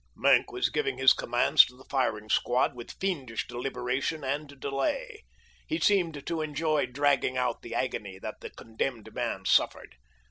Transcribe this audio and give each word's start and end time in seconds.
Maenck 0.15 0.51
was 0.51 0.71
giving 0.71 0.97
his 0.97 1.13
commands 1.13 1.63
to 1.65 1.75
the 1.77 1.85
firing 1.85 2.27
squad 2.27 2.73
with 2.73 2.97
fiendish 2.99 3.45
deliberation 3.47 4.23
and 4.23 4.59
delay. 4.59 5.25
He 5.67 5.77
seemed 5.79 6.25
to 6.25 6.41
enjoy 6.41 6.87
dragging 6.87 7.37
out 7.37 7.61
the 7.61 7.75
agony 7.75 8.17
that 8.17 8.41
the 8.41 8.49
condemned 8.49 9.13
man 9.13 9.45
suffered. 9.45 9.97